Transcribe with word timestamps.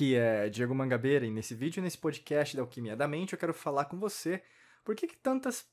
Aqui 0.00 0.16
é 0.16 0.48
Diego 0.48 0.74
Mangabeira 0.74 1.26
e 1.26 1.30
nesse 1.30 1.54
vídeo, 1.54 1.82
nesse 1.82 1.98
podcast 1.98 2.56
da 2.56 2.62
Alquimia 2.62 2.96
da 2.96 3.06
Mente, 3.06 3.34
eu 3.34 3.38
quero 3.38 3.52
falar 3.52 3.84
com 3.84 3.98
você 3.98 4.42
por 4.82 4.94
que, 4.94 5.06
que 5.06 5.16
tantas 5.16 5.66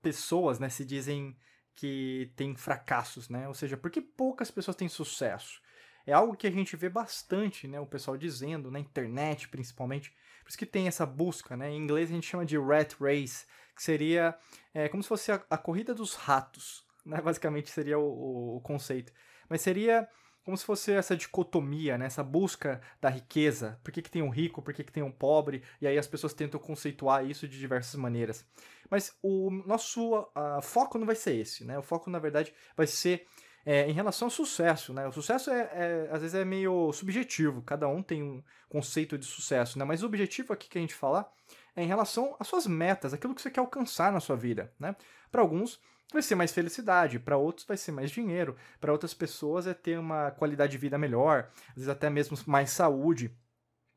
pessoas 0.00 0.58
né, 0.58 0.70
se 0.70 0.86
dizem 0.86 1.36
que 1.74 2.32
têm 2.34 2.56
fracassos, 2.56 3.28
né? 3.28 3.46
Ou 3.46 3.52
seja, 3.52 3.76
por 3.76 3.90
que 3.90 4.00
poucas 4.00 4.50
pessoas 4.50 4.74
têm 4.74 4.88
sucesso? 4.88 5.60
É 6.06 6.14
algo 6.14 6.34
que 6.34 6.46
a 6.46 6.50
gente 6.50 6.74
vê 6.76 6.88
bastante, 6.88 7.68
né? 7.68 7.78
O 7.78 7.84
pessoal 7.84 8.16
dizendo, 8.16 8.70
na 8.70 8.80
internet 8.80 9.48
principalmente. 9.48 10.10
Por 10.42 10.48
isso 10.48 10.58
que 10.58 10.64
tem 10.64 10.88
essa 10.88 11.04
busca, 11.04 11.54
né? 11.54 11.68
Em 11.70 11.76
inglês 11.76 12.08
a 12.08 12.14
gente 12.14 12.26
chama 12.26 12.46
de 12.46 12.56
rat 12.56 12.94
race, 12.98 13.44
que 13.76 13.82
seria 13.82 14.34
é, 14.72 14.88
como 14.88 15.02
se 15.02 15.08
fosse 15.10 15.30
a, 15.30 15.44
a, 15.50 15.58
corrida 15.58 15.92
dos 15.92 16.14
ratos, 16.14 16.86
né? 17.04 17.20
Basicamente 17.20 17.70
seria 17.70 17.98
o, 17.98 18.02
o, 18.02 18.56
o 18.56 18.60
conceito. 18.62 19.12
Mas 19.46 19.60
seria 19.60 20.08
como 20.44 20.56
se 20.56 20.64
fosse 20.64 20.92
essa 20.92 21.16
dicotomia, 21.16 21.96
né? 21.96 22.06
essa 22.06 22.22
busca 22.22 22.80
da 23.00 23.08
riqueza. 23.08 23.80
Por 23.82 23.90
que, 23.90 24.02
que 24.02 24.10
tem 24.10 24.22
um 24.22 24.28
rico, 24.28 24.60
por 24.60 24.74
que, 24.74 24.84
que 24.84 24.92
tem 24.92 25.02
um 25.02 25.10
pobre? 25.10 25.62
E 25.80 25.86
aí 25.86 25.96
as 25.96 26.06
pessoas 26.06 26.34
tentam 26.34 26.60
conceituar 26.60 27.24
isso 27.24 27.48
de 27.48 27.58
diversas 27.58 27.94
maneiras. 27.94 28.46
Mas 28.90 29.16
o 29.22 29.50
nosso 29.66 30.18
uh, 30.18 30.62
foco 30.62 30.98
não 30.98 31.06
vai 31.06 31.16
ser 31.16 31.34
esse, 31.34 31.64
né? 31.64 31.78
O 31.78 31.82
foco, 31.82 32.10
na 32.10 32.18
verdade, 32.18 32.52
vai 32.76 32.86
ser 32.86 33.26
é, 33.64 33.88
em 33.88 33.92
relação 33.92 34.26
ao 34.26 34.30
sucesso, 34.30 34.92
né? 34.92 35.06
O 35.08 35.12
sucesso 35.12 35.50
é, 35.50 35.60
é, 35.72 36.08
às 36.12 36.20
vezes 36.20 36.34
é 36.34 36.44
meio 36.44 36.92
subjetivo, 36.92 37.62
cada 37.62 37.88
um 37.88 38.02
tem 38.02 38.22
um 38.22 38.42
conceito 38.68 39.16
de 39.16 39.24
sucesso, 39.24 39.78
né? 39.78 39.84
Mas 39.84 40.02
o 40.02 40.06
objetivo 40.06 40.52
aqui 40.52 40.68
que 40.68 40.76
a 40.76 40.80
gente 40.80 40.94
falar 40.94 41.26
é 41.74 41.82
em 41.82 41.86
relação 41.86 42.36
às 42.38 42.46
suas 42.46 42.66
metas, 42.66 43.14
aquilo 43.14 43.34
que 43.34 43.40
você 43.40 43.50
quer 43.50 43.60
alcançar 43.60 44.12
na 44.12 44.20
sua 44.20 44.36
vida, 44.36 44.72
né? 44.78 44.94
Para 45.32 45.40
alguns 45.40 45.80
vai 46.12 46.22
ser 46.22 46.34
mais 46.34 46.52
felicidade, 46.52 47.18
para 47.18 47.36
outros 47.36 47.66
vai 47.66 47.76
ser 47.76 47.92
mais 47.92 48.10
dinheiro, 48.10 48.56
para 48.80 48.92
outras 48.92 49.12
pessoas 49.14 49.66
é 49.66 49.74
ter 49.74 49.98
uma 49.98 50.30
qualidade 50.30 50.72
de 50.72 50.78
vida 50.78 50.98
melhor, 50.98 51.50
às 51.70 51.74
vezes 51.74 51.88
até 51.88 52.08
mesmo 52.08 52.36
mais 52.46 52.70
saúde. 52.70 53.36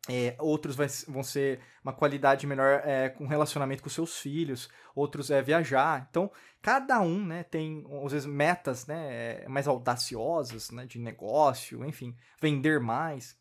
É, 0.09 0.37
outros 0.39 0.73
vai, 0.73 0.87
vão 1.09 1.21
ser 1.21 1.59
uma 1.83 1.91
qualidade 1.91 2.47
melhor 2.47 2.81
é, 2.85 3.09
com 3.09 3.27
relacionamento 3.27 3.83
com 3.83 3.89
seus 3.89 4.17
filhos, 4.17 4.69
outros 4.95 5.29
é 5.29 5.41
viajar. 5.41 6.07
Então, 6.09 6.31
cada 6.61 7.01
um 7.01 7.25
né, 7.25 7.43
tem, 7.43 7.85
às 8.05 8.13
vezes, 8.13 8.25
metas 8.25 8.87
né, 8.87 9.45
mais 9.49 9.67
audaciosas 9.67 10.71
né, 10.71 10.85
de 10.85 10.97
negócio, 10.97 11.83
enfim, 11.83 12.15
vender 12.41 12.79
mais. 12.79 13.37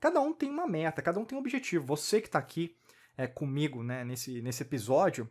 Cada 0.00 0.20
um 0.20 0.32
tem 0.32 0.50
uma 0.50 0.66
meta, 0.66 1.02
cada 1.02 1.20
um 1.20 1.24
tem 1.24 1.38
um 1.38 1.40
objetivo. 1.40 1.86
Você 1.86 2.20
que 2.20 2.26
está 2.26 2.40
aqui 2.40 2.76
é, 3.16 3.28
comigo 3.28 3.82
né, 3.84 4.04
nesse, 4.04 4.42
nesse 4.42 4.62
episódio, 4.62 5.30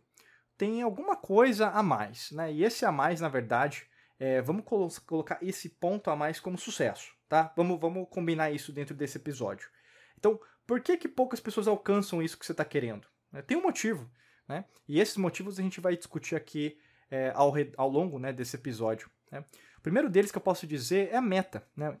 tem 0.58 0.82
alguma 0.82 1.16
coisa 1.16 1.68
a 1.68 1.82
mais, 1.82 2.32
né? 2.32 2.52
E 2.52 2.64
esse 2.64 2.84
a 2.84 2.90
mais, 2.90 3.20
na 3.20 3.28
verdade, 3.28 3.86
é, 4.18 4.42
vamos 4.42 4.64
colo 4.64 4.88
colocar 5.06 5.38
esse 5.40 5.68
ponto 5.68 6.10
a 6.10 6.16
mais 6.16 6.40
como 6.40 6.58
sucesso, 6.58 7.14
tá? 7.28 7.52
Vamos, 7.56 7.80
vamos 7.80 8.08
combinar 8.10 8.50
isso 8.50 8.72
dentro 8.72 8.94
desse 8.94 9.16
episódio. 9.16 9.70
Então, 10.18 10.38
por 10.66 10.80
que 10.80 10.96
que 10.96 11.08
poucas 11.08 11.38
pessoas 11.38 11.68
alcançam 11.68 12.20
isso 12.20 12.36
que 12.36 12.44
você 12.44 12.52
está 12.52 12.64
querendo? 12.64 13.06
É, 13.32 13.40
tem 13.40 13.56
um 13.56 13.62
motivo, 13.62 14.10
né? 14.48 14.64
E 14.88 15.00
esses 15.00 15.16
motivos 15.16 15.58
a 15.58 15.62
gente 15.62 15.80
vai 15.80 15.96
discutir 15.96 16.34
aqui 16.34 16.76
é, 17.08 17.32
ao, 17.34 17.54
ao 17.76 17.88
longo 17.88 18.18
né, 18.18 18.32
desse 18.32 18.56
episódio. 18.56 19.08
Né? 19.30 19.44
O 19.78 19.80
primeiro 19.80 20.10
deles 20.10 20.32
que 20.32 20.38
eu 20.38 20.42
posso 20.42 20.66
dizer 20.66 21.10
é 21.12 21.16
a 21.16 21.22
meta. 21.22 21.64
Né? 21.76 21.96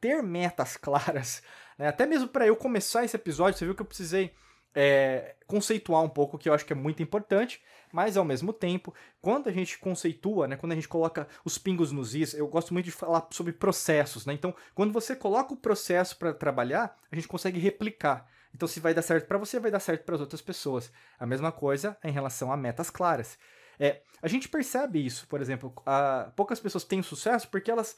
Ter 0.00 0.22
metas 0.22 0.76
claras. 0.78 1.42
Né? 1.76 1.88
Até 1.88 2.06
mesmo 2.06 2.28
para 2.28 2.46
eu 2.46 2.56
começar 2.56 3.04
esse 3.04 3.16
episódio, 3.16 3.58
você 3.58 3.64
viu 3.64 3.74
que 3.74 3.82
eu 3.82 3.86
precisei 3.86 4.32
é, 4.74 5.36
conceituar 5.46 6.02
um 6.02 6.08
pouco, 6.08 6.38
que 6.38 6.48
eu 6.48 6.54
acho 6.54 6.64
que 6.64 6.72
é 6.72 6.76
muito 6.76 7.02
importante, 7.02 7.62
mas 7.92 8.16
ao 8.16 8.24
mesmo 8.24 8.52
tempo, 8.52 8.94
quando 9.20 9.48
a 9.48 9.52
gente 9.52 9.78
conceitua, 9.78 10.46
né, 10.46 10.56
quando 10.56 10.72
a 10.72 10.74
gente 10.74 10.88
coloca 10.88 11.26
os 11.44 11.56
pingos 11.56 11.90
nos 11.90 12.14
is, 12.14 12.34
eu 12.34 12.46
gosto 12.46 12.72
muito 12.72 12.86
de 12.86 12.92
falar 12.92 13.26
sobre 13.30 13.52
processos, 13.52 14.26
né? 14.26 14.34
Então, 14.34 14.54
quando 14.74 14.92
você 14.92 15.16
coloca 15.16 15.54
o 15.54 15.56
processo 15.56 16.16
para 16.18 16.34
trabalhar, 16.34 16.96
a 17.10 17.14
gente 17.14 17.28
consegue 17.28 17.58
replicar. 17.58 18.26
Então, 18.54 18.68
se 18.68 18.80
vai 18.80 18.94
dar 18.94 19.02
certo 19.02 19.26
para 19.26 19.38
você, 19.38 19.58
vai 19.58 19.70
dar 19.70 19.80
certo 19.80 20.04
para 20.04 20.14
as 20.14 20.20
outras 20.20 20.40
pessoas. 20.40 20.92
A 21.18 21.26
mesma 21.26 21.52
coisa 21.52 21.96
em 22.02 22.10
relação 22.10 22.52
a 22.52 22.56
metas 22.56 22.90
claras. 22.90 23.38
É, 23.78 24.02
a 24.20 24.28
gente 24.28 24.48
percebe 24.48 25.04
isso, 25.04 25.26
por 25.28 25.40
exemplo, 25.40 25.72
a, 25.86 26.32
poucas 26.34 26.58
pessoas 26.58 26.84
têm 26.84 27.02
sucesso 27.02 27.48
porque 27.48 27.70
elas 27.70 27.96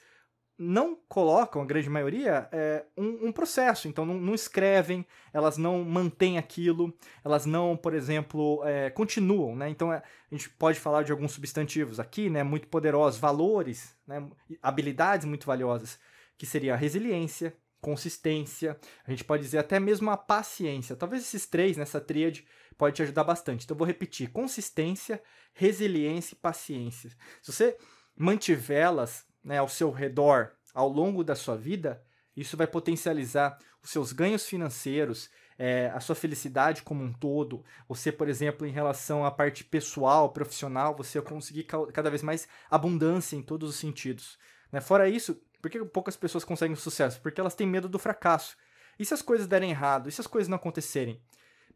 não 0.62 0.94
colocam, 1.08 1.62
a 1.62 1.64
grande 1.64 1.88
maioria, 1.88 2.46
é, 2.52 2.84
um, 2.94 3.28
um, 3.28 3.32
processo. 3.32 3.88
Então, 3.88 4.04
não, 4.04 4.20
não, 4.20 4.34
escrevem, 4.34 5.06
elas 5.32 5.56
não 5.56 5.82
mantêm 5.82 6.36
aquilo, 6.36 6.94
elas 7.24 7.46
não, 7.46 7.74
por 7.74 7.94
exemplo, 7.94 8.62
é, 8.66 8.90
continuam. 8.90 9.56
Né? 9.56 9.70
Então, 9.70 9.90
é, 9.90 10.02
a 10.30 10.34
gente 10.34 10.50
pode 10.50 10.78
falar 10.78 11.02
de 11.02 11.12
alguns 11.12 11.32
substantivos 11.32 11.98
aqui, 11.98 12.28
né, 12.28 12.42
muito 12.42 12.68
poderosos, 12.68 13.18
valores, 13.18 13.96
né, 14.06 14.22
habilidades 14.60 15.26
muito 15.26 15.46
valiosas, 15.46 15.98
que 16.36 16.44
seria 16.44 16.74
a 16.74 16.76
resiliência, 16.76 17.56
consistência, 17.80 18.78
a 19.06 19.10
gente 19.10 19.24
pode 19.24 19.42
dizer 19.42 19.56
até 19.56 19.80
mesmo 19.80 20.10
a 20.10 20.16
paciência. 20.18 20.94
Talvez 20.94 21.22
esses 21.22 21.46
três, 21.46 21.78
nessa 21.78 21.98
tríade, 22.02 22.46
pode 22.76 22.96
te 22.96 23.02
ajudar 23.02 23.24
bastante. 23.24 23.64
Então, 23.64 23.74
eu 23.74 23.78
vou 23.78 23.86
repetir: 23.86 24.28
consistência, 24.28 25.22
resiliência 25.54 26.34
e 26.34 26.38
paciência. 26.38 27.08
Se 27.40 27.50
você 27.50 27.78
mantivê-las 28.14 29.24
né, 29.42 29.58
ao 29.58 29.68
seu 29.68 29.90
redor 29.90 30.52
ao 30.74 30.88
longo 30.88 31.24
da 31.24 31.34
sua 31.34 31.56
vida, 31.56 32.02
isso 32.36 32.56
vai 32.56 32.66
potencializar 32.66 33.58
os 33.82 33.90
seus 33.90 34.12
ganhos 34.12 34.46
financeiros, 34.46 35.30
é, 35.58 35.90
a 35.94 36.00
sua 36.00 36.14
felicidade 36.14 36.82
como 36.82 37.02
um 37.02 37.12
todo. 37.12 37.64
Você, 37.88 38.12
por 38.12 38.28
exemplo, 38.28 38.66
em 38.66 38.70
relação 38.70 39.24
à 39.24 39.30
parte 39.30 39.64
pessoal, 39.64 40.32
profissional, 40.32 40.96
você 40.96 41.20
conseguir 41.20 41.64
cada 41.64 42.10
vez 42.10 42.22
mais 42.22 42.48
abundância 42.70 43.36
em 43.36 43.42
todos 43.42 43.68
os 43.68 43.76
sentidos. 43.76 44.38
Né? 44.72 44.80
Fora 44.80 45.08
isso, 45.08 45.40
por 45.60 45.70
que 45.70 45.84
poucas 45.84 46.16
pessoas 46.16 46.44
conseguem 46.44 46.76
sucesso? 46.76 47.20
Porque 47.20 47.40
elas 47.40 47.54
têm 47.54 47.66
medo 47.66 47.88
do 47.88 47.98
fracasso. 47.98 48.56
E 48.98 49.04
se 49.04 49.12
as 49.12 49.22
coisas 49.22 49.46
derem 49.46 49.70
errado? 49.70 50.08
E 50.08 50.12
se 50.12 50.20
as 50.20 50.26
coisas 50.26 50.48
não 50.48 50.56
acontecerem? 50.56 51.20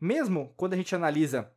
Mesmo 0.00 0.52
quando 0.56 0.74
a 0.74 0.76
gente 0.76 0.94
analisa 0.94 1.50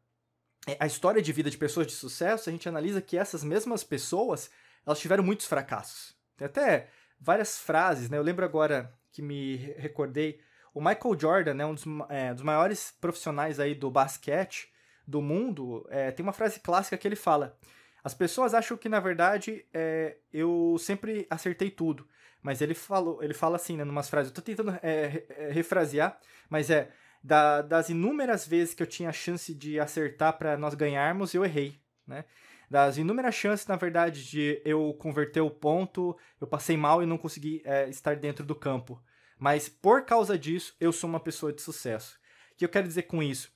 é, 0.68 0.76
a 0.80 0.88
história 0.88 1.22
de 1.22 1.32
vida 1.32 1.50
de 1.50 1.58
pessoas 1.58 1.88
de 1.88 1.94
sucesso, 1.94 2.50
a 2.50 2.52
gente 2.52 2.68
analisa 2.68 3.02
que 3.02 3.18
essas 3.18 3.44
mesmas 3.44 3.84
pessoas 3.84 4.50
elas 4.86 5.00
tiveram 5.00 5.24
muitos 5.24 5.46
fracassos. 5.46 6.16
Tem 6.36 6.46
até 6.46 6.90
várias 7.20 7.60
frases, 7.60 8.10
né? 8.10 8.18
Eu 8.18 8.24
lembro 8.24 8.46
agora 8.46 8.94
que 9.12 9.22
me 9.22 9.56
recordei, 9.78 10.40
o 10.74 10.80
Michael 10.80 11.20
Jordan, 11.20 11.54
né, 11.56 11.66
um 11.66 11.74
dos, 11.74 11.86
é, 12.10 12.34
dos 12.34 12.44
maiores 12.44 12.94
profissionais 13.02 13.60
aí 13.60 13.74
do 13.74 13.90
basquete 13.90 14.72
do 15.08 15.22
mundo, 15.22 15.88
é, 15.90 16.12
tem 16.12 16.24
uma 16.24 16.34
frase 16.34 16.60
clássica 16.60 16.98
que 16.98 17.08
ele 17.08 17.16
fala: 17.16 17.58
as 18.04 18.14
pessoas 18.14 18.54
acham 18.54 18.78
que 18.78 18.88
na 18.88 19.00
verdade 19.00 19.66
é, 19.74 20.18
eu 20.32 20.76
sempre 20.80 21.26
acertei 21.30 21.72
tudo, 21.72 22.08
mas 22.44 22.62
ele 22.62 22.76
falou, 22.76 23.24
ele 23.24 23.34
fala 23.34 23.56
assim, 23.56 23.76
né, 23.76 23.84
numas 23.84 24.10
frases. 24.10 24.30
Eu 24.30 24.36
tô 24.36 24.42
tentando 24.42 24.78
é, 24.84 25.26
é 25.30 25.52
refrasear, 25.52 26.20
mas 26.50 26.70
é 26.70 26.92
da, 27.24 27.62
das 27.62 27.90
inúmeras 27.90 28.48
vezes 28.48 28.74
que 28.74 28.84
eu 28.84 28.88
tinha 28.88 29.10
a 29.10 29.14
chance 29.14 29.54
de 29.54 29.80
acertar 29.80 30.38
para 30.38 30.58
nós 30.58 30.76
ganharmos, 30.76 31.34
eu 31.34 31.44
errei, 31.44 31.82
né? 32.06 32.24
Das 32.70 32.98
inúmeras 32.98 33.36
chances, 33.36 33.66
na 33.66 33.76
verdade, 33.76 34.28
de 34.30 34.62
eu 34.66 34.94
converter 34.94 35.42
o 35.42 35.50
ponto, 35.50 36.18
eu 36.40 36.48
passei 36.48 36.76
mal 36.76 37.02
e 37.02 37.06
não 37.06 37.18
consegui 37.18 37.62
é, 37.64 37.90
estar 37.90 38.16
dentro 38.16 38.46
do 38.46 38.56
campo. 38.56 39.02
Mas 39.40 39.70
por 39.70 40.04
causa 40.06 40.38
disso, 40.38 40.76
eu 40.80 40.92
sou 40.92 41.10
uma 41.10 41.20
pessoa 41.20 41.54
de 41.54 41.62
sucesso. 41.62 42.20
O 42.52 42.58
que 42.58 42.66
eu 42.66 42.70
quero 42.70 42.88
dizer 42.88 43.04
com 43.04 43.22
isso? 43.24 43.52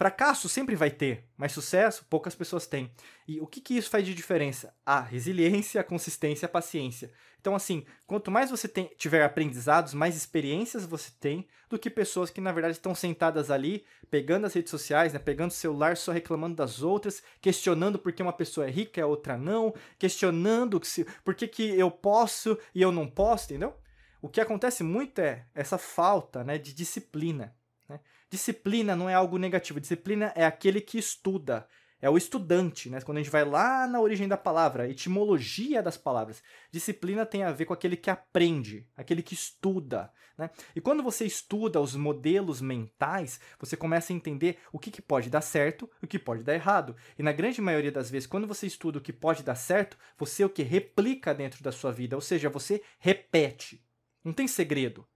Fracasso 0.00 0.48
sempre 0.48 0.74
vai 0.74 0.90
ter, 0.90 1.28
mas 1.36 1.52
sucesso 1.52 2.06
poucas 2.08 2.34
pessoas 2.34 2.66
têm. 2.66 2.90
E 3.28 3.38
o 3.38 3.46
que, 3.46 3.60
que 3.60 3.76
isso 3.76 3.90
faz 3.90 4.02
de 4.02 4.14
diferença? 4.14 4.74
A 4.86 4.98
resiliência, 4.98 5.78
a 5.78 5.84
consistência, 5.84 6.46
a 6.46 6.48
paciência. 6.48 7.12
Então, 7.38 7.54
assim, 7.54 7.84
quanto 8.06 8.30
mais 8.30 8.50
você 8.50 8.66
tem, 8.66 8.90
tiver 8.96 9.22
aprendizados, 9.22 9.92
mais 9.92 10.16
experiências 10.16 10.86
você 10.86 11.10
tem 11.20 11.46
do 11.68 11.78
que 11.78 11.90
pessoas 11.90 12.30
que, 12.30 12.40
na 12.40 12.50
verdade, 12.50 12.76
estão 12.78 12.94
sentadas 12.94 13.50
ali, 13.50 13.84
pegando 14.10 14.46
as 14.46 14.54
redes 14.54 14.70
sociais, 14.70 15.12
né, 15.12 15.18
pegando 15.18 15.50
o 15.50 15.54
celular, 15.54 15.98
só 15.98 16.12
reclamando 16.12 16.56
das 16.56 16.80
outras, 16.80 17.22
questionando 17.38 17.98
por 17.98 18.10
que 18.10 18.22
uma 18.22 18.32
pessoa 18.32 18.66
é 18.66 18.70
rica 18.70 19.00
e 19.00 19.02
a 19.02 19.06
outra 19.06 19.36
não, 19.36 19.74
questionando 19.98 20.80
se, 20.82 21.04
por 21.22 21.34
que, 21.34 21.46
que 21.46 21.78
eu 21.78 21.90
posso 21.90 22.58
e 22.74 22.80
eu 22.80 22.90
não 22.90 23.06
posso, 23.06 23.52
entendeu? 23.52 23.76
O 24.22 24.30
que 24.30 24.40
acontece 24.40 24.82
muito 24.82 25.18
é 25.18 25.44
essa 25.54 25.76
falta 25.76 26.42
né, 26.42 26.56
de 26.56 26.72
disciplina. 26.72 27.54
Né? 27.90 28.00
Disciplina 28.30 28.94
não 28.94 29.10
é 29.10 29.14
algo 29.14 29.36
negativo. 29.36 29.80
Disciplina 29.80 30.32
é 30.36 30.44
aquele 30.44 30.80
que 30.80 30.96
estuda, 30.96 31.66
é 32.00 32.08
o 32.08 32.16
estudante, 32.16 32.88
né? 32.88 33.00
Quando 33.00 33.18
a 33.18 33.20
gente 33.20 33.32
vai 33.32 33.44
lá 33.44 33.86
na 33.86 34.00
origem 34.00 34.28
da 34.28 34.36
palavra, 34.36 34.88
etimologia 34.88 35.82
das 35.82 35.96
palavras. 35.98 36.40
Disciplina 36.70 37.26
tem 37.26 37.42
a 37.42 37.50
ver 37.50 37.64
com 37.64 37.74
aquele 37.74 37.96
que 37.96 38.08
aprende, 38.08 38.88
aquele 38.96 39.22
que 39.22 39.34
estuda, 39.34 40.10
né? 40.38 40.50
E 40.74 40.80
quando 40.80 41.02
você 41.02 41.26
estuda 41.26 41.80
os 41.80 41.96
modelos 41.96 42.60
mentais, 42.60 43.40
você 43.58 43.76
começa 43.76 44.12
a 44.12 44.16
entender 44.16 44.58
o 44.72 44.78
que, 44.78 44.90
que 44.90 45.02
pode 45.02 45.28
dar 45.28 45.42
certo 45.42 45.90
e 46.00 46.04
o 46.04 46.08
que 46.08 46.18
pode 46.18 46.44
dar 46.44 46.54
errado. 46.54 46.94
E 47.18 47.24
na 47.24 47.32
grande 47.32 47.60
maioria 47.60 47.92
das 47.92 48.08
vezes, 48.08 48.28
quando 48.28 48.46
você 48.46 48.68
estuda 48.68 48.98
o 48.98 49.02
que 49.02 49.12
pode 49.12 49.42
dar 49.42 49.56
certo, 49.56 49.98
você 50.16 50.44
o 50.44 50.48
que 50.48 50.62
replica 50.62 51.34
dentro 51.34 51.62
da 51.62 51.72
sua 51.72 51.90
vida, 51.90 52.14
ou 52.14 52.22
seja, 52.22 52.48
você 52.48 52.82
repete. 53.00 53.84
Não 54.24 54.32
tem 54.32 54.46
segredo. 54.46 55.06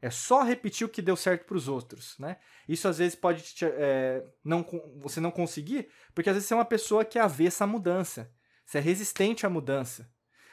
É 0.00 0.10
só 0.10 0.42
repetir 0.42 0.86
o 0.86 0.88
que 0.88 1.02
deu 1.02 1.16
certo 1.16 1.44
para 1.44 1.56
os 1.56 1.66
outros, 1.66 2.16
né? 2.18 2.36
Isso 2.68 2.86
às 2.86 2.98
vezes 2.98 3.16
pode 3.16 3.42
te, 3.42 3.64
é, 3.64 4.24
não, 4.44 4.64
você 4.96 5.20
não 5.20 5.30
conseguir, 5.30 5.88
porque 6.14 6.30
às 6.30 6.36
vezes 6.36 6.46
você 6.48 6.54
é 6.54 6.56
uma 6.56 6.64
pessoa 6.64 7.04
que 7.04 7.18
é 7.18 7.22
avessa 7.22 7.64
à 7.64 7.66
mudança. 7.66 8.32
Você 8.64 8.78
é 8.78 8.80
resistente 8.80 9.44
à 9.44 9.50
mudança. 9.50 10.08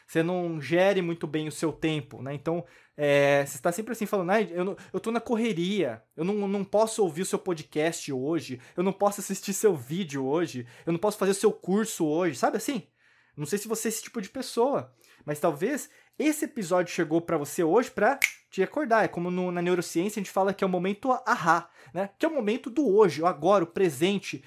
Você 0.07 0.23
não 0.23 0.61
gere 0.61 1.01
muito 1.01 1.27
bem 1.27 1.47
o 1.47 1.51
seu 1.51 1.71
tempo, 1.71 2.21
né? 2.21 2.33
Então, 2.33 2.63
é, 2.95 3.45
você 3.45 3.57
está 3.57 3.71
sempre 3.71 3.91
assim 3.91 4.05
falando, 4.05 4.29
ah, 4.31 4.41
eu, 4.41 4.63
não, 4.63 4.77
eu 4.93 4.99
tô 4.99 5.11
na 5.11 5.19
correria, 5.19 6.03
eu 6.15 6.23
não, 6.23 6.47
não 6.47 6.63
posso 6.63 7.03
ouvir 7.03 7.23
o 7.23 7.25
seu 7.25 7.39
podcast 7.39 8.11
hoje, 8.13 8.61
eu 8.77 8.83
não 8.83 8.93
posso 8.93 9.19
assistir 9.19 9.53
seu 9.53 9.75
vídeo 9.75 10.25
hoje, 10.25 10.65
eu 10.85 10.93
não 10.93 10.99
posso 10.99 11.17
fazer 11.17 11.31
o 11.31 11.35
seu 11.35 11.51
curso 11.51 12.05
hoje, 12.05 12.37
sabe 12.37 12.57
assim? 12.57 12.87
Não 13.35 13.45
sei 13.45 13.59
se 13.59 13.67
você 13.67 13.87
é 13.87 13.89
esse 13.89 14.03
tipo 14.03 14.21
de 14.21 14.29
pessoa, 14.29 14.93
mas 15.25 15.39
talvez 15.39 15.89
esse 16.17 16.45
episódio 16.45 16.93
chegou 16.93 17.21
para 17.21 17.37
você 17.37 17.63
hoje 17.63 17.91
para 17.91 18.19
te 18.49 18.63
acordar. 18.63 19.05
É 19.05 19.07
como 19.07 19.29
no, 19.29 19.51
na 19.51 19.61
neurociência 19.61 20.19
a 20.19 20.23
gente 20.23 20.31
fala 20.31 20.53
que 20.53 20.63
é 20.63 20.67
o 20.67 20.69
momento 20.69 21.11
ahá, 21.25 21.69
né? 21.93 22.09
Que 22.17 22.25
é 22.25 22.29
o 22.29 22.33
momento 22.33 22.69
do 22.69 22.87
hoje, 22.87 23.21
o 23.21 23.25
agora, 23.25 23.63
o 23.63 23.67
presente. 23.67 24.43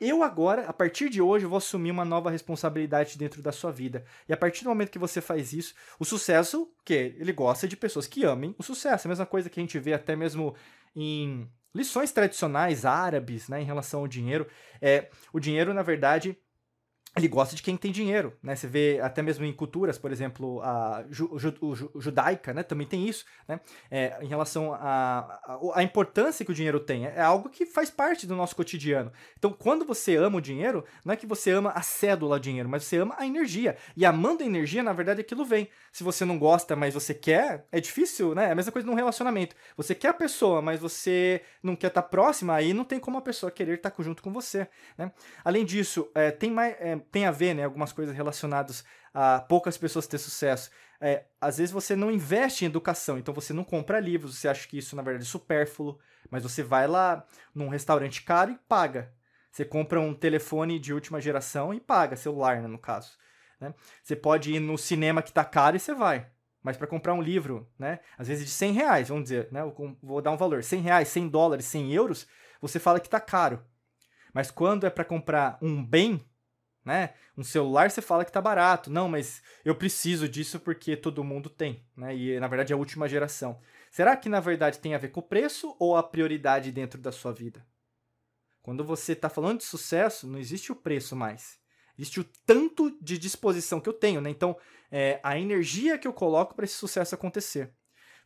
Eu 0.00 0.22
agora, 0.22 0.62
a 0.68 0.72
partir 0.72 1.08
de 1.08 1.20
hoje, 1.20 1.44
vou 1.44 1.56
assumir 1.56 1.90
uma 1.90 2.04
nova 2.04 2.30
responsabilidade 2.30 3.18
dentro 3.18 3.42
da 3.42 3.50
sua 3.50 3.72
vida. 3.72 4.04
E 4.28 4.32
a 4.32 4.36
partir 4.36 4.62
do 4.62 4.70
momento 4.70 4.92
que 4.92 4.98
você 4.98 5.20
faz 5.20 5.52
isso, 5.52 5.74
o 5.98 6.04
sucesso, 6.04 6.72
que 6.84 6.94
ele 7.18 7.32
gosta 7.32 7.66
de 7.66 7.76
pessoas 7.76 8.06
que 8.06 8.24
amem 8.24 8.54
o 8.56 8.62
sucesso. 8.62 9.08
A 9.08 9.10
mesma 9.10 9.26
coisa 9.26 9.50
que 9.50 9.58
a 9.58 9.62
gente 9.62 9.78
vê 9.78 9.92
até 9.92 10.14
mesmo 10.14 10.54
em 10.94 11.50
lições 11.74 12.12
tradicionais 12.12 12.84
árabes, 12.84 13.48
né, 13.48 13.60
em 13.60 13.64
relação 13.64 14.00
ao 14.00 14.08
dinheiro. 14.08 14.46
É, 14.80 15.10
o 15.32 15.40
dinheiro, 15.40 15.74
na 15.74 15.82
verdade, 15.82 16.38
ele 17.16 17.26
gosta 17.26 17.56
de 17.56 17.62
quem 17.62 17.76
tem 17.76 17.90
dinheiro, 17.90 18.36
né? 18.42 18.54
Você 18.54 18.66
vê 18.66 19.00
até 19.02 19.22
mesmo 19.22 19.44
em 19.44 19.52
culturas, 19.52 19.98
por 19.98 20.12
exemplo, 20.12 20.60
a 20.62 21.04
ju, 21.10 21.36
ju, 21.36 21.54
ju, 21.74 21.90
judaica, 21.96 22.52
né? 22.52 22.62
Também 22.62 22.86
tem 22.86 23.08
isso, 23.08 23.24
né? 23.46 23.60
É, 23.90 24.18
em 24.20 24.28
relação 24.28 24.72
à 24.74 25.82
importância 25.82 26.44
que 26.44 26.50
o 26.52 26.54
dinheiro 26.54 26.78
tem. 26.78 27.06
É 27.06 27.20
algo 27.20 27.48
que 27.48 27.66
faz 27.66 27.90
parte 27.90 28.26
do 28.26 28.36
nosso 28.36 28.54
cotidiano. 28.54 29.12
Então, 29.36 29.52
quando 29.52 29.84
você 29.84 30.16
ama 30.16 30.38
o 30.38 30.40
dinheiro, 30.40 30.84
não 31.04 31.12
é 31.12 31.16
que 31.16 31.26
você 31.26 31.50
ama 31.50 31.70
a 31.70 31.82
cédula 31.82 32.38
dinheiro, 32.38 32.68
mas 32.68 32.84
você 32.84 32.98
ama 32.98 33.16
a 33.18 33.26
energia. 33.26 33.76
E 33.96 34.04
amando 34.04 34.44
a 34.44 34.46
energia, 34.46 34.82
na 34.82 34.92
verdade, 34.92 35.20
aquilo 35.20 35.44
vem. 35.44 35.68
Se 35.90 36.04
você 36.04 36.24
não 36.24 36.38
gosta, 36.38 36.76
mas 36.76 36.94
você 36.94 37.14
quer, 37.14 37.66
é 37.72 37.80
difícil, 37.80 38.34
né? 38.34 38.48
É 38.48 38.52
a 38.52 38.54
mesma 38.54 38.70
coisa 38.70 38.86
num 38.86 38.94
relacionamento. 38.94 39.56
Você 39.76 39.94
quer 39.94 40.08
a 40.08 40.14
pessoa, 40.14 40.62
mas 40.62 40.78
você 40.78 41.42
não 41.62 41.74
quer 41.74 41.88
estar 41.88 42.02
próxima, 42.02 42.54
aí 42.54 42.72
não 42.72 42.84
tem 42.84 43.00
como 43.00 43.18
a 43.18 43.22
pessoa 43.22 43.50
querer 43.50 43.74
estar 43.74 43.92
junto 43.98 44.22
com 44.22 44.32
você, 44.32 44.68
né? 44.96 45.10
Além 45.44 45.64
disso, 45.64 46.08
é, 46.14 46.30
tem 46.30 46.50
mais... 46.50 46.74
É, 46.78 46.97
tem 46.98 47.26
a 47.26 47.30
ver, 47.30 47.54
né, 47.54 47.64
algumas 47.64 47.92
coisas 47.92 48.14
relacionadas 48.14 48.84
a 49.12 49.40
poucas 49.40 49.76
pessoas 49.76 50.06
ter 50.06 50.18
sucesso. 50.18 50.70
É, 51.00 51.24
às 51.40 51.58
vezes 51.58 51.72
você 51.72 51.94
não 51.94 52.10
investe 52.10 52.64
em 52.64 52.68
educação, 52.68 53.18
então 53.18 53.32
você 53.32 53.52
não 53.52 53.64
compra 53.64 54.00
livros, 54.00 54.38
você 54.38 54.48
acha 54.48 54.66
que 54.66 54.78
isso 54.78 54.96
na 54.96 55.02
verdade 55.02 55.24
é 55.24 55.28
supérfluo, 55.28 55.98
mas 56.30 56.42
você 56.42 56.62
vai 56.62 56.86
lá 56.86 57.24
num 57.54 57.68
restaurante 57.68 58.22
caro 58.22 58.52
e 58.52 58.58
paga. 58.68 59.12
Você 59.50 59.64
compra 59.64 60.00
um 60.00 60.14
telefone 60.14 60.78
de 60.78 60.92
última 60.92 61.20
geração 61.20 61.72
e 61.72 61.80
paga, 61.80 62.16
celular, 62.16 62.60
né, 62.60 62.68
no 62.68 62.78
caso. 62.78 63.16
Né? 63.60 63.74
Você 64.02 64.14
pode 64.14 64.52
ir 64.52 64.60
no 64.60 64.76
cinema 64.76 65.22
que 65.22 65.30
está 65.30 65.44
caro 65.44 65.76
e 65.76 65.80
você 65.80 65.94
vai. 65.94 66.28
Mas 66.62 66.76
para 66.76 66.86
comprar 66.86 67.14
um 67.14 67.22
livro, 67.22 67.68
né, 67.78 68.00
às 68.16 68.28
vezes 68.28 68.44
de 68.44 68.50
100 68.50 68.72
reais, 68.72 69.08
vamos 69.08 69.24
dizer, 69.24 69.48
né, 69.50 69.62
vou 70.02 70.20
dar 70.20 70.32
um 70.32 70.36
valor, 70.36 70.62
100 70.62 70.80
reais, 70.80 71.08
100 71.08 71.28
dólares, 71.28 71.64
100 71.66 71.92
euros, 71.92 72.26
você 72.60 72.78
fala 72.78 73.00
que 73.00 73.06
está 73.06 73.20
caro. 73.20 73.64
Mas 74.32 74.50
quando 74.50 74.86
é 74.86 74.90
para 74.90 75.04
comprar 75.04 75.58
um 75.62 75.84
bem, 75.84 76.24
né? 76.88 77.12
Um 77.36 77.44
celular 77.44 77.90
você 77.90 78.00
fala 78.00 78.24
que 78.24 78.32
tá 78.32 78.40
barato. 78.40 78.90
Não, 78.90 79.08
mas 79.08 79.42
eu 79.62 79.74
preciso 79.74 80.26
disso 80.26 80.58
porque 80.58 80.96
todo 80.96 81.22
mundo 81.22 81.50
tem, 81.50 81.84
né? 81.94 82.16
E 82.16 82.40
na 82.40 82.48
verdade 82.48 82.72
é 82.72 82.74
a 82.74 82.78
última 82.78 83.06
geração. 83.06 83.60
Será 83.90 84.16
que 84.16 84.28
na 84.28 84.40
verdade 84.40 84.78
tem 84.78 84.94
a 84.94 84.98
ver 84.98 85.10
com 85.10 85.20
o 85.20 85.22
preço 85.22 85.76
ou 85.78 85.96
a 85.96 86.02
prioridade 86.02 86.72
dentro 86.72 86.98
da 86.98 87.12
sua 87.12 87.30
vida? 87.30 87.64
Quando 88.62 88.82
você 88.82 89.12
está 89.12 89.28
falando 89.28 89.58
de 89.58 89.64
sucesso, 89.64 90.26
não 90.26 90.38
existe 90.38 90.72
o 90.72 90.76
preço 90.76 91.14
mais. 91.14 91.58
Existe 91.98 92.20
o 92.20 92.24
tanto 92.46 92.96
de 93.02 93.18
disposição 93.18 93.80
que 93.80 93.88
eu 93.88 93.92
tenho, 93.92 94.22
né? 94.22 94.30
Então, 94.30 94.56
é, 94.90 95.20
a 95.22 95.38
energia 95.38 95.98
que 95.98 96.08
eu 96.08 96.12
coloco 96.12 96.54
para 96.54 96.64
esse 96.64 96.74
sucesso 96.74 97.14
acontecer. 97.14 97.70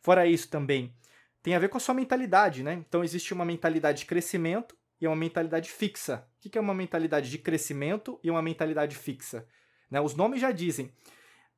Fora 0.01 0.25
isso 0.25 0.47
também, 0.49 0.95
tem 1.41 1.53
a 1.53 1.59
ver 1.59 1.67
com 1.67 1.77
a 1.77 1.81
sua 1.81 1.95
mentalidade, 1.95 2.63
né? 2.63 2.73
Então, 2.73 3.03
existe 3.03 3.33
uma 3.33 3.43
mentalidade 3.43 3.99
de 3.99 4.05
crescimento 4.05 4.77
e 4.99 5.07
uma 5.07 5.15
mentalidade 5.15 5.69
fixa. 5.69 6.27
O 6.37 6.49
que 6.49 6.57
é 6.57 6.61
uma 6.61 6.73
mentalidade 6.73 7.29
de 7.29 7.37
crescimento 7.37 8.19
e 8.23 8.29
uma 8.29 8.41
mentalidade 8.41 8.95
fixa? 8.95 9.47
Né? 9.89 10.01
Os 10.01 10.15
nomes 10.15 10.41
já 10.41 10.51
dizem. 10.51 10.91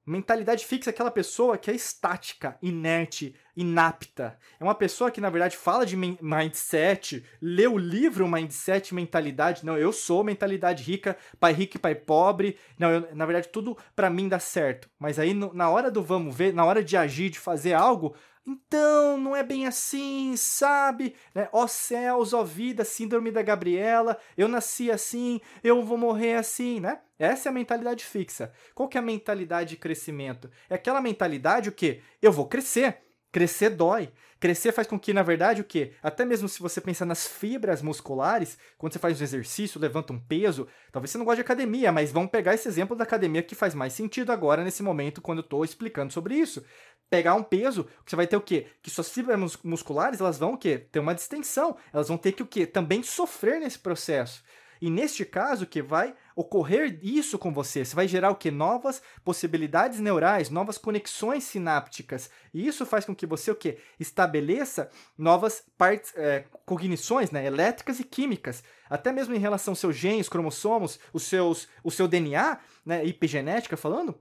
Mentalidade 0.06 0.64
fixa 0.64 0.92
é 0.92 0.94
aquela 0.94 1.10
pessoa 1.10 1.58
que 1.58 1.72
é 1.72 1.74
estática, 1.74 2.60
inerte, 2.62 3.36
inapta. 3.58 4.38
É 4.60 4.64
uma 4.64 4.76
pessoa 4.76 5.10
que, 5.10 5.20
na 5.20 5.32
verdade, 5.32 5.58
fala 5.58 5.84
de 5.84 5.98
mindset, 5.98 7.26
lê 7.42 7.66
o 7.66 7.76
livro 7.76 8.28
Mindset 8.28 8.94
Mentalidade. 8.94 9.66
Não, 9.66 9.76
eu 9.76 9.92
sou 9.92 10.24
mentalidade 10.24 10.84
rica, 10.84 11.18
pai 11.40 11.54
rico 11.54 11.78
e 11.78 11.80
pai 11.80 11.96
pobre. 11.96 12.56
Não, 12.78 12.92
eu, 12.92 13.16
na 13.16 13.26
verdade, 13.26 13.48
tudo 13.48 13.76
para 13.96 14.12
mim 14.12 14.30
dá 14.30 14.38
certo. 14.38 14.88
Mas 15.00 15.18
aí, 15.18 15.34
no, 15.34 15.52
na 15.56 15.72
hora 15.72 15.90
do 15.90 16.04
vamos 16.04 16.36
ver, 16.36 16.54
na 16.54 16.64
hora 16.64 16.84
de 16.84 16.96
agir, 16.96 17.32
de 17.32 17.40
fazer 17.40 17.74
algo, 17.74 18.16
então, 18.48 19.18
não 19.18 19.36
é 19.36 19.42
bem 19.42 19.66
assim, 19.66 20.36
sabe? 20.38 21.16
Né? 21.34 21.50
Ó 21.52 21.66
céus, 21.66 22.32
ó 22.32 22.44
vida, 22.44 22.86
síndrome 22.86 23.32
da 23.32 23.42
Gabriela, 23.42 24.20
eu 24.38 24.48
nasci 24.48 24.92
assim, 24.92 25.42
eu 25.64 25.82
vou 25.82 25.98
morrer 25.98 26.36
assim, 26.36 26.80
né? 26.80 27.00
Essa 27.18 27.50
é 27.50 27.52
a 27.52 27.54
mentalidade 27.54 28.06
fixa. 28.06 28.54
Qual 28.76 28.88
que 28.88 28.98
é 28.98 29.00
a 29.00 29.04
mentalidade 29.04 29.72
de 29.72 29.78
crescimento? 29.78 30.52
É 30.70 30.76
aquela 30.76 31.02
mentalidade 31.02 31.70
o 31.70 31.72
quê? 31.72 32.02
Eu 32.22 32.32
vou 32.32 32.48
crescer. 32.48 33.02
Crescer 33.36 33.72
dói. 33.72 34.14
Crescer 34.40 34.72
faz 34.72 34.88
com 34.88 34.98
que, 34.98 35.12
na 35.12 35.22
verdade, 35.22 35.60
o 35.60 35.66
quê? 35.66 35.92
Até 36.02 36.24
mesmo 36.24 36.48
se 36.48 36.62
você 36.62 36.80
pensar 36.80 37.04
nas 37.04 37.28
fibras 37.28 37.82
musculares, 37.82 38.58
quando 38.78 38.94
você 38.94 39.00
faz 39.00 39.20
um 39.20 39.24
exercício, 39.26 39.78
levanta 39.78 40.14
um 40.14 40.20
peso, 40.20 40.70
talvez 40.90 41.12
você 41.12 41.18
não 41.18 41.26
goste 41.26 41.40
de 41.40 41.42
academia, 41.42 41.92
mas 41.92 42.14
vamos 42.14 42.32
pegar 42.32 42.54
esse 42.54 42.66
exemplo 42.66 42.96
da 42.96 43.04
academia 43.04 43.44
que 43.44 43.54
faz 43.54 43.76
mais 43.76 43.92
sentido 43.92 44.32
agora, 44.32 44.64
nesse 44.64 44.82
momento, 44.82 45.22
quando 45.22 45.40
eu 45.40 45.44
estou 45.44 45.66
explicando 45.66 46.14
sobre 46.14 46.36
isso 46.36 46.64
pegar 47.10 47.36
um 47.36 47.44
peso, 47.44 47.88
você 48.06 48.16
vai 48.16 48.28
ter 48.28 48.36
o 48.36 48.42
quê? 48.42 48.68
Que 48.82 48.90
suas 48.90 49.10
fibras 49.10 49.58
musculares, 49.64 50.20
elas 50.20 50.38
vão 50.38 50.54
o 50.54 50.58
quê? 50.58 50.78
Ter 50.78 51.00
uma 51.00 51.14
distensão. 51.14 51.78
Elas 51.94 52.08
vão 52.08 52.18
ter 52.18 52.32
que 52.32 52.44
o 52.44 52.48
quê? 52.48 52.66
Também 52.66 53.04
sofrer 53.04 53.60
nesse 53.60 53.80
processo. 53.80 54.44
E 54.86 54.90
neste 54.92 55.26
caso, 55.26 55.66
que 55.66 55.82
vai 55.82 56.14
ocorrer 56.36 57.00
isso 57.02 57.40
com 57.40 57.52
você, 57.52 57.84
você 57.84 57.96
vai 57.96 58.08
gerar 58.08 58.30
o 58.30 58.36
que? 58.36 58.52
Novas 58.52 59.02
possibilidades 59.24 60.00
neurais, 60.00 60.52
novas 60.52 60.78
conexões 60.78 61.44
sinápticas. 61.44 62.30
E 62.54 62.68
isso 62.68 62.86
faz 62.86 63.04
com 63.04 63.16
que 63.16 63.26
você 63.26 63.50
o 63.50 63.56
que? 63.56 63.80
Estabeleça 64.00 64.92
novas 65.18 65.64
partes, 65.76 66.14
é, 66.16 66.46
cognições 66.68 67.32
né? 67.32 67.48
elétricas 67.48 68.00
e 68.00 68.04
químicas. 68.04 68.64
Até 68.88 69.12
mesmo 69.12 69.34
em 69.34 69.40
relação 69.40 69.72
aos 69.72 69.80
seus 69.80 69.96
genes, 69.96 70.30
cromossomos, 70.30 71.00
os 71.12 71.24
seus, 71.24 71.68
o 71.84 71.90
seu 71.90 72.08
DNA, 72.08 72.60
né? 72.86 73.04
epigenética 73.04 73.76
falando, 73.76 74.16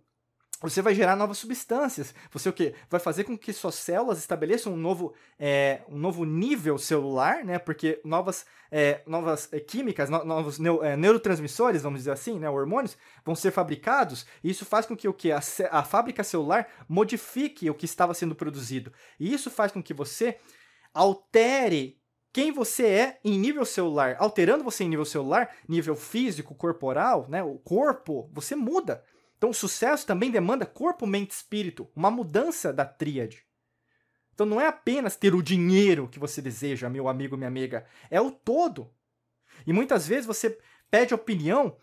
você 0.71 0.81
vai 0.81 0.95
gerar 0.95 1.15
novas 1.15 1.39
substâncias. 1.39 2.15
Você 2.33 2.49
o 2.49 2.53
quê? 2.53 2.75
Vai 2.89 2.99
fazer 2.99 3.25
com 3.25 3.37
que 3.37 3.53
suas 3.53 3.75
células 3.75 4.19
estabeleçam 4.19 4.73
um 4.73 4.77
novo, 4.77 5.15
é, 5.39 5.83
um 5.89 5.99
novo 5.99 6.25
nível 6.25 6.79
celular, 6.79 7.45
né? 7.45 7.59
Porque 7.59 8.01
novas, 8.05 8.47
é, 8.71 9.03
novas 9.07 9.53
é, 9.53 9.61
químicas, 9.61 10.09
no, 10.09 10.25
novos 10.25 10.59
neu, 10.59 10.83
é, 10.83 10.97
neurotransmissores, 10.97 11.83
vamos 11.83 12.01
dizer 12.01 12.13
assim, 12.13 12.39
né? 12.39 12.49
Hormônios, 12.49 12.97
vão 13.25 13.35
ser 13.35 13.51
fabricados. 13.51 14.25
E 14.43 14.51
isso 14.51 14.65
faz 14.65 14.87
com 14.87 14.97
que 14.97 15.07
o 15.07 15.13
quê? 15.13 15.33
A, 15.33 15.41
a 15.71 15.85
fábrica 15.85 16.25
celular 16.25 16.67
modifique 16.89 17.69
o 17.69 17.75
que 17.75 17.85
estava 17.85 18.15
sendo 18.15 18.35
produzido. 18.35 18.93
E 19.21 19.33
isso 19.33 19.51
faz 19.51 19.71
com 19.71 19.83
que 19.83 19.93
você 19.93 20.39
altere 20.95 22.01
quem 22.33 22.51
você 22.51 22.87
é 22.87 23.21
em 23.25 23.39
nível 23.39 23.65
celular. 23.65 24.17
Alterando 24.19 24.65
você 24.65 24.83
em 24.83 24.89
nível 24.89 25.05
celular, 25.05 25.55
nível 25.69 25.95
físico, 25.95 26.55
corporal, 26.55 27.27
né? 27.29 27.45
O 27.45 27.59
corpo, 27.59 28.29
você 28.33 28.57
muda. 28.57 29.05
Então, 29.45 29.51
o 29.51 29.55
sucesso 29.55 30.07
também 30.07 30.31
demanda 30.31 30.65
corpo, 30.65 31.07
mente 31.07 31.33
e 31.33 31.35
espírito, 31.35 31.87
uma 31.95 32.11
mudança 32.11 32.73
da 32.73 32.83
tríade. 32.83 33.45
Então, 34.33 34.47
não 34.47 34.59
é 34.59 34.67
apenas 34.67 35.17
ter 35.17 35.35
o 35.35 35.43
dinheiro 35.43 36.09
que 36.09 36.19
você 36.19 36.41
deseja, 36.41 36.89
meu 36.89 37.09
amigo, 37.09 37.37
minha 37.37 37.49
amiga, 37.49 37.85
é 38.11 38.19
o 38.19 38.31
todo. 38.31 38.91
E 39.67 39.73
muitas 39.73 40.09
vezes 40.09 40.25
você 40.25 40.59
pede 40.91 41.13
opinião 41.13 41.77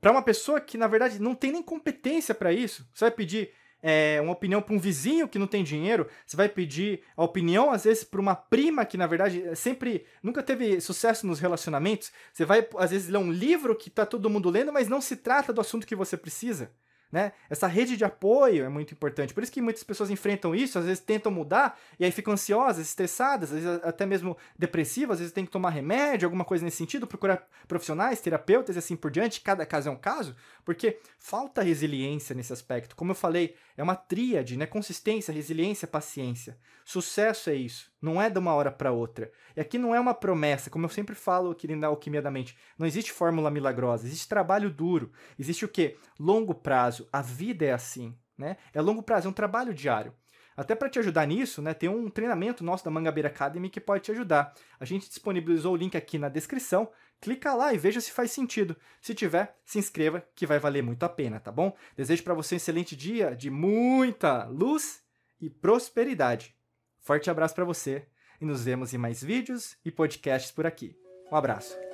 para 0.00 0.12
uma 0.12 0.22
pessoa 0.22 0.60
que, 0.60 0.78
na 0.78 0.86
verdade, 0.86 1.20
não 1.20 1.34
tem 1.34 1.50
nem 1.50 1.64
competência 1.64 2.32
para 2.32 2.52
isso. 2.52 2.88
Você 2.94 3.06
vai 3.06 3.10
pedir 3.10 3.50
é, 3.82 4.20
uma 4.20 4.32
opinião 4.32 4.62
para 4.62 4.76
um 4.76 4.78
vizinho 4.78 5.26
que 5.26 5.36
não 5.38 5.48
tem 5.48 5.64
dinheiro, 5.64 6.06
você 6.24 6.36
vai 6.36 6.48
pedir 6.48 7.02
a 7.16 7.24
opinião, 7.24 7.72
às 7.72 7.82
vezes, 7.82 8.04
para 8.04 8.20
uma 8.20 8.36
prima 8.36 8.84
que, 8.84 8.96
na 8.96 9.08
verdade, 9.08 9.42
é 9.42 9.56
sempre 9.56 10.06
nunca 10.22 10.44
teve 10.44 10.80
sucesso 10.80 11.26
nos 11.26 11.40
relacionamentos. 11.40 12.12
Você 12.32 12.44
vai, 12.44 12.68
às 12.78 12.92
vezes, 12.92 13.08
ler 13.08 13.18
um 13.18 13.32
livro 13.32 13.74
que 13.74 13.88
está 13.88 14.06
todo 14.06 14.30
mundo 14.30 14.48
lendo, 14.48 14.72
mas 14.72 14.86
não 14.86 15.00
se 15.00 15.16
trata 15.16 15.52
do 15.52 15.60
assunto 15.60 15.84
que 15.84 15.96
você 15.96 16.16
precisa. 16.16 16.70
Né? 17.10 17.32
Essa 17.48 17.66
rede 17.66 17.96
de 17.96 18.04
apoio 18.04 18.64
é 18.64 18.68
muito 18.68 18.94
importante. 18.94 19.34
Por 19.34 19.42
isso 19.42 19.50
que 19.50 19.60
muitas 19.60 19.82
pessoas 19.82 20.10
enfrentam 20.10 20.54
isso, 20.54 20.78
às 20.78 20.84
vezes 20.84 21.00
tentam 21.02 21.32
mudar 21.32 21.76
e 21.98 22.04
aí 22.04 22.12
ficam 22.12 22.32
ansiosas, 22.32 22.86
estressadas, 22.86 23.52
às 23.52 23.62
vezes 23.62 23.80
até 23.82 24.06
mesmo 24.06 24.36
depressivas, 24.56 25.14
às 25.14 25.18
vezes 25.20 25.32
tem 25.32 25.44
que 25.44 25.50
tomar 25.50 25.70
remédio, 25.70 26.26
alguma 26.26 26.44
coisa 26.44 26.64
nesse 26.64 26.76
sentido, 26.76 27.08
procurar 27.08 27.48
profissionais, 27.66 28.20
terapeutas 28.20 28.76
e 28.76 28.78
assim 28.78 28.94
por 28.94 29.10
diante. 29.10 29.40
Cada 29.40 29.66
caso 29.66 29.88
é 29.88 29.92
um 29.92 29.96
caso, 29.96 30.36
porque 30.64 31.00
falta 31.18 31.62
resiliência 31.62 32.34
nesse 32.34 32.52
aspecto. 32.52 32.94
Como 32.94 33.10
eu 33.10 33.16
falei, 33.16 33.56
é 33.76 33.82
uma 33.82 33.96
tríade, 33.96 34.56
né? 34.56 34.64
Consistência, 34.66 35.34
resiliência, 35.34 35.88
paciência. 35.88 36.56
Sucesso 36.84 37.50
é 37.50 37.54
isso, 37.54 37.89
não 38.00 38.20
é 38.20 38.30
de 38.30 38.38
uma 38.38 38.54
hora 38.54 38.70
para 38.70 38.92
outra. 38.92 39.30
E 39.56 39.60
aqui 39.60 39.78
não 39.78 39.94
é 39.94 40.00
uma 40.00 40.14
promessa, 40.14 40.70
como 40.70 40.84
eu 40.86 40.88
sempre 40.88 41.14
falo 41.14 41.50
aqui 41.50 41.74
na 41.74 41.88
Alquimia 41.88 42.22
da 42.22 42.30
Mente. 42.30 42.56
Não 42.78 42.86
existe 42.86 43.12
fórmula 43.12 43.50
milagrosa, 43.50 44.06
existe 44.06 44.28
trabalho 44.28 44.70
duro. 44.70 45.12
Existe 45.38 45.64
o 45.64 45.68
quê? 45.68 45.96
Longo 46.18 46.54
prazo. 46.54 47.08
A 47.12 47.20
vida 47.20 47.64
é 47.64 47.72
assim, 47.72 48.16
né? 48.36 48.56
É 48.72 48.80
longo 48.80 49.02
prazo, 49.02 49.26
é 49.26 49.30
um 49.30 49.34
trabalho 49.34 49.74
diário. 49.74 50.14
Até 50.56 50.74
para 50.74 50.90
te 50.90 50.98
ajudar 50.98 51.26
nisso, 51.26 51.62
né, 51.62 51.72
tem 51.72 51.88
um 51.88 52.10
treinamento 52.10 52.62
nosso 52.62 52.84
da 52.84 52.90
Mangabeira 52.90 53.30
Academy 53.30 53.70
que 53.70 53.80
pode 53.80 54.04
te 54.04 54.12
ajudar. 54.12 54.52
A 54.78 54.84
gente 54.84 55.08
disponibilizou 55.08 55.72
o 55.72 55.76
link 55.76 55.96
aqui 55.96 56.18
na 56.18 56.28
descrição. 56.28 56.90
Clica 57.18 57.54
lá 57.54 57.72
e 57.72 57.78
veja 57.78 58.00
se 58.00 58.10
faz 58.10 58.30
sentido. 58.30 58.76
Se 59.00 59.14
tiver, 59.14 59.56
se 59.64 59.78
inscreva 59.78 60.22
que 60.34 60.46
vai 60.46 60.58
valer 60.58 60.82
muito 60.82 61.02
a 61.02 61.08
pena, 61.08 61.40
tá 61.40 61.50
bom? 61.50 61.74
Desejo 61.96 62.22
para 62.22 62.34
você 62.34 62.54
um 62.54 62.56
excelente 62.56 62.94
dia 62.94 63.34
de 63.34 63.48
muita 63.48 64.44
luz 64.44 65.02
e 65.40 65.48
prosperidade. 65.48 66.54
Forte 67.00 67.30
abraço 67.30 67.54
para 67.54 67.64
você 67.64 68.06
e 68.40 68.44
nos 68.44 68.64
vemos 68.64 68.94
em 68.94 68.98
mais 68.98 69.22
vídeos 69.22 69.76
e 69.84 69.90
podcasts 69.90 70.50
por 70.50 70.66
aqui. 70.66 70.96
Um 71.30 71.36
abraço. 71.36 71.89